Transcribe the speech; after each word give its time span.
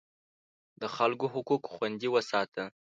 د 0.81 0.83
خلکو 0.95 1.25
حقوق 1.33 1.63
خوندي 1.73 2.09
وساته. 2.11 2.63